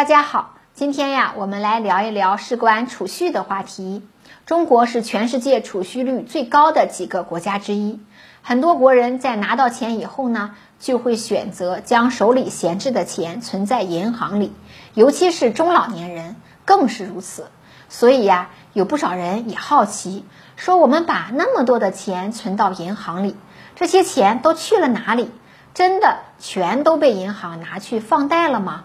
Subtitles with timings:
[0.00, 4.02] 大家好，今天呀，我们来聊一聊事关储蓄的话题。
[4.46, 8.00] 中国是全世界储蓄率最高的几个国家之一，
[8.40, 14.54] 很多国人在拿到钱以后呢，就会选择将手里闲置的钱存在银行里，
[14.94, 17.50] 尤其是中老年人更是如此。
[17.90, 20.24] 所以呀，有不少人也好奇，
[20.56, 23.36] 说我们把那么多的钱存到银行里，
[23.76, 25.30] 这些钱都去了哪里？
[25.74, 28.84] 真的全都被银行拿去放贷了吗？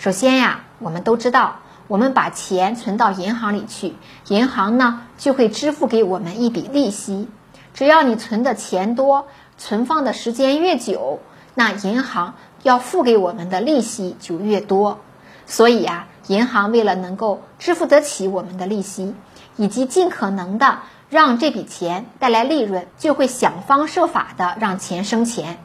[0.00, 3.96] 首先呀，我们都知道，我们把钱存到银行里去，
[4.28, 7.28] 银行呢就会支付给我们一笔利息。
[7.74, 9.26] 只要你存的钱多，
[9.58, 11.20] 存放的时间越久，
[11.54, 15.00] 那银行要付给我们的利息就越多。
[15.44, 19.14] 所以呀，银行为了能够支付得起我们的利息，
[19.56, 20.78] 以及尽可能的
[21.10, 25.62] 让这笔钱带来利润，就会想方设法的让钱生钱。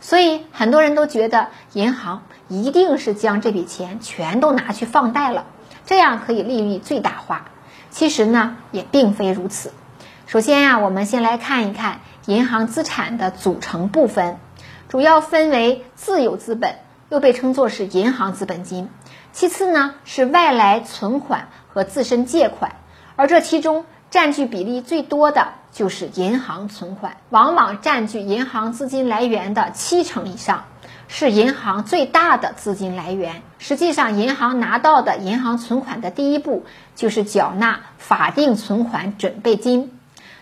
[0.00, 5.44] 所以很多人都觉得银行一定是将这笔钱全都拿去放贷了，
[5.86, 7.46] 这样可以利率最大化。
[7.90, 9.72] 其实呢，也并非如此。
[10.26, 14.38] 首先呀，我们先来看一看银行资产的组成部分，
[14.88, 16.76] 主要分为自有资本，
[17.08, 18.86] 又被称作是银行资本金；
[19.32, 22.76] 其次呢是外来存款和自身借款，
[23.16, 25.54] 而这其中占据比例最多的。
[25.72, 30.64] 就是银行存款，往往占据银行资金来源的七成以上，
[31.06, 33.42] 是银行最大的资金来源。
[33.60, 36.64] 实际上，银行拿到的银行存款的第一步
[36.96, 39.96] 就是缴纳法定存款准备金。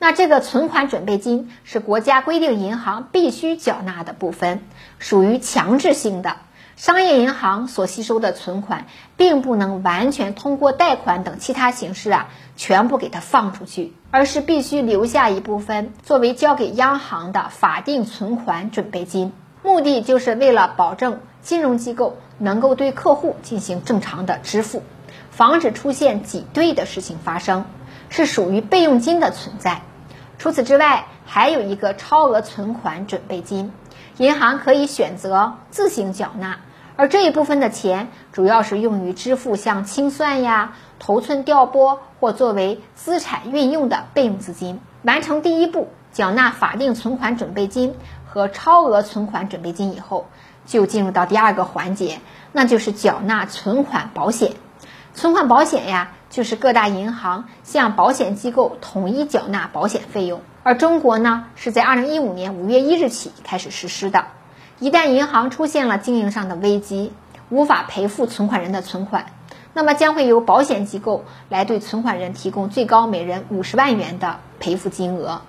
[0.00, 4.60] 那这个存款准备金是国家规定银行必须缴纳的部分，
[4.98, 6.34] 属于强制性的。
[6.76, 19.32] 商业银行所吸收的存款，并不能完全通过贷款等其他形式啊，全部给它放出去，而是必须留下一部分作为交给央行的法定存款准备金。
[19.62, 24.82] 目的就是为了保证金融机构能够对客户进行正常的支付，
[25.30, 27.64] 防止出现挤兑的事情发生，
[28.08, 29.82] 是属于备用金的存在。
[30.38, 33.70] 除此之外，还有一个超额存款准备金，
[34.18, 36.58] 银行可以选择自行缴纳。
[36.94, 44.78] 而这一部分的钱，主要是用于支付像清算呀、头寸调拨或作为资产运用的备用资金。
[45.02, 47.94] 完成第一步，缴纳法定存款准备金
[48.26, 50.26] 和超额存款准备金以后，
[50.66, 52.20] 就进入到第二个环节，
[52.52, 54.52] 那就是缴纳存款保险。
[55.14, 60.42] 存款保险呀，就是各大银行向保险机构统一缴纳保险费用。
[60.64, 64.26] 而中国呢，是在二零一五年五月一日起开始实施的。
[64.78, 67.12] 一旦银行出现了经营上的危机，
[67.48, 69.26] 无法赔付存款人的存款，
[69.74, 75.42] 那么将会由保险机构来对存款人提供最高每人五十万元的赔付金额。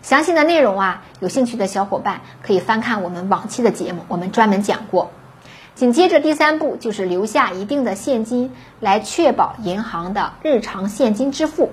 [0.00, 5.10] 详细的内容啊，有兴趣的小伙伴可以翻看我们往期的节目，我们专门讲过。
[5.74, 11.70] 紧接着第三步就是留下一定的现金来确保银行的日常现金支付。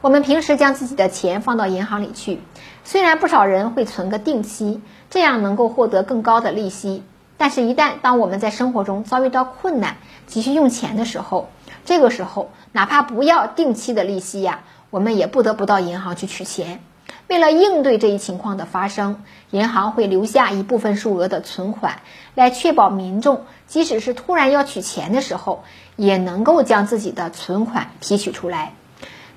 [0.00, 2.40] 我们平时将自己的钱放到银行里去，
[2.84, 4.80] 虽然不少人会存个定期。
[5.12, 7.02] 这样能够获得更高的利息，
[7.36, 9.96] 但是，一旦当我们在生活中遭遇到困难，
[10.28, 11.48] 急需用钱的时候，
[11.84, 16.80] 这个时候哪怕不要定期的利息呀，我们也不得不到银行去取钱。
[17.26, 22.02] 为了应对这一情况的发生，银行会留下一部分数额的存款，
[22.36, 25.64] 来确保民众即使是突然要取钱的时候，
[25.96, 28.74] 也能够将自己的存款提取出来。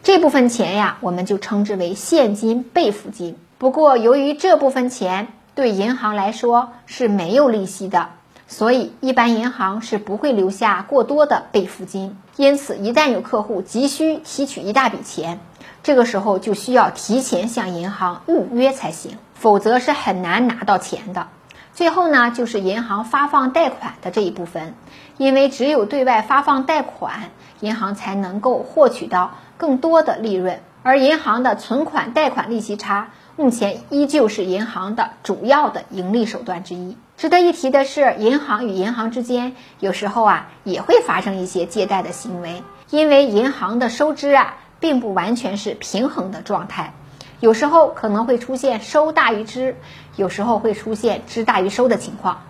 [0.04, 3.38] 这部分钱呀，我们就称之为现金备付金。
[3.58, 8.10] 不过，由于这部分钱，对银行来说是没有利息的，
[8.46, 12.18] 所以一般银行是不会留下过多的备付金。
[12.36, 15.40] 因此，一旦有客户急需提取一大笔钱，
[15.84, 21.28] 这个时候就需要提前向银行预约才行，否则是很难拿到钱的。
[21.74, 24.74] 最后呢，就是银行发放贷款的这一部分，
[25.18, 27.32] 因为只有对外发放贷款，
[27.62, 33.12] 银行才能够获取到更多的利润，而银行的存款贷款利息差。
[33.38, 36.98] 目前依旧是银行的主要的盈利手段之一。
[37.16, 46.92] 值得一提的是，银行与银行之间有时候啊也会发生一些借贷的行为，因为银行的收支啊并不完全是平衡的状态，
[47.40, 49.78] 有时候可能会出现收大于支，
[50.18, 52.42] 有时候会出现支大于收的情况。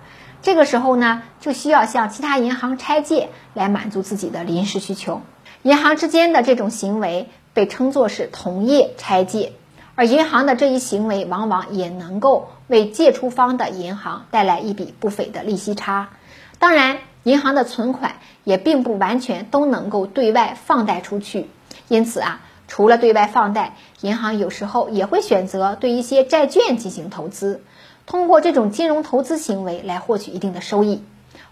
[0.42, 5.21] 这个时候呢，就需要向其他银行拆借来满足自己的临时需求。
[5.63, 9.54] 银行之间的这种行为被称作是同业拆借。
[9.95, 16.10] 而银行的这一行为，往往也能够为借出方的银行带来一笔不菲的利息差。
[16.57, 21.48] 当然，银行的存款也并不完全都能够对外放贷出去，
[21.88, 27.62] 因此啊，除了对外放贷，银行有时候也会选择对一些债券进行投资，
[28.06, 31.04] 通过这种金融投资行为来获取一定的收益。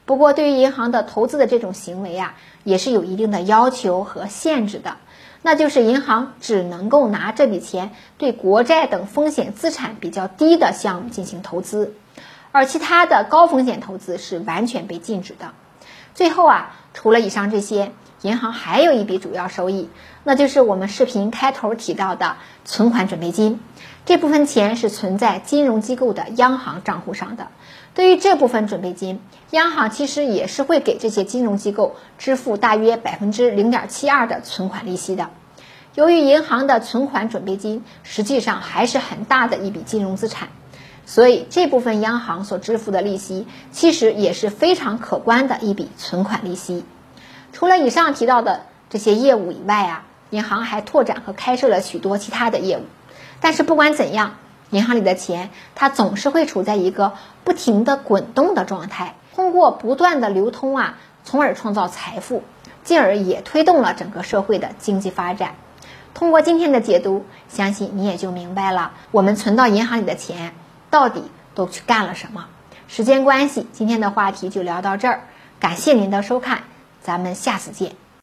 [0.06, 4.98] 不过，对于银行的投资的这种行为啊，也是有一定的要求和限制的。
[5.44, 11.95] 那就是银行只能够拿这笔钱对国债等风险资产比较低的项目进行投资，
[12.51, 15.53] 而其他的高风险投资是完全被禁止的。
[16.13, 19.89] 最后啊，除了以上这些，银行还有一笔主要收益，
[20.24, 23.59] 那就是我们视频开头提到的存款准备金。
[24.06, 27.48] 这部分钱是存在金融机构的央行账户上的。
[27.93, 35.29] 对于这部分准备金，央行其实也是会给这些金融机构支付大约百分之零点七二的存款利息的。
[35.93, 40.47] 由于银行的存款准备金实际上还是很大的一笔金融资产，
[41.05, 46.85] 所以这部分央行所支付的利息其实也是非常可观的一笔存款利息。
[47.51, 52.83] 除了以上提到的这些业务以外啊，银行还拓展和开设了许多其他的业务。
[53.41, 54.35] 但是不管怎样，
[54.71, 57.13] 银行里的钱它总是会处在一个
[57.44, 62.44] 不停的滚动的状态，通过不断的流通啊，从而创造财富，
[62.83, 65.56] 进而也推动了整个社会的经济发展。
[66.13, 70.53] 通过今天的解读，相信你也就明白了，我们存到银行里的钱
[70.89, 71.24] 到底
[71.56, 72.47] 都去干了什么。
[72.88, 75.21] 时间关系，今天的话题就聊到这儿，
[75.59, 76.63] 感谢您的收看，
[77.01, 77.94] 咱们下次见。